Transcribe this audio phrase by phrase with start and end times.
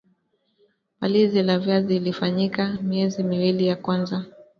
[0.99, 4.25] palizi la viazi lifanyike miezi miwili ya kwanza